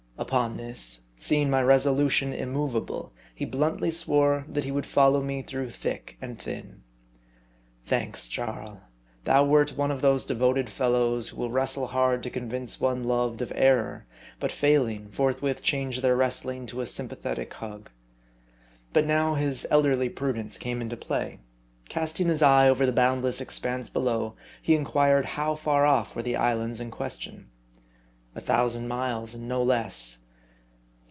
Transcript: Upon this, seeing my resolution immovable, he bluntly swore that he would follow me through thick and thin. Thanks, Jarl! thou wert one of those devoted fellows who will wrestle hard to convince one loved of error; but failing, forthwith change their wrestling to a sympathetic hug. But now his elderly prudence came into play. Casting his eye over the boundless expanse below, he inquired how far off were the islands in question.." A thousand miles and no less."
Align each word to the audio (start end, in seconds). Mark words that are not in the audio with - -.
Upon 0.17 0.55
this, 0.55 1.01
seeing 1.17 1.49
my 1.49 1.63
resolution 1.63 2.31
immovable, 2.31 3.11
he 3.33 3.43
bluntly 3.43 3.89
swore 3.89 4.45
that 4.47 4.63
he 4.63 4.71
would 4.71 4.85
follow 4.85 5.21
me 5.23 5.41
through 5.41 5.71
thick 5.71 6.15
and 6.21 6.37
thin. 6.39 6.83
Thanks, 7.83 8.27
Jarl! 8.27 8.83
thou 9.23 9.43
wert 9.43 9.75
one 9.75 9.89
of 9.89 10.01
those 10.03 10.23
devoted 10.23 10.69
fellows 10.69 11.29
who 11.29 11.37
will 11.37 11.49
wrestle 11.49 11.87
hard 11.87 12.21
to 12.21 12.29
convince 12.29 12.79
one 12.79 13.03
loved 13.03 13.41
of 13.41 13.51
error; 13.55 14.05
but 14.39 14.51
failing, 14.51 15.09
forthwith 15.09 15.63
change 15.63 16.01
their 16.01 16.15
wrestling 16.15 16.67
to 16.67 16.81
a 16.81 16.85
sympathetic 16.85 17.55
hug. 17.55 17.89
But 18.93 19.07
now 19.07 19.33
his 19.33 19.65
elderly 19.71 20.07
prudence 20.07 20.59
came 20.59 20.81
into 20.81 20.95
play. 20.95 21.39
Casting 21.89 22.27
his 22.27 22.43
eye 22.43 22.69
over 22.69 22.85
the 22.85 22.91
boundless 22.93 23.41
expanse 23.41 23.89
below, 23.89 24.35
he 24.61 24.75
inquired 24.75 25.25
how 25.25 25.55
far 25.55 25.87
off 25.87 26.15
were 26.15 26.23
the 26.23 26.35
islands 26.35 26.79
in 26.79 26.91
question.." 26.91 27.47
A 28.33 28.39
thousand 28.39 28.87
miles 28.87 29.35
and 29.35 29.45
no 29.49 29.61
less." 29.61 30.19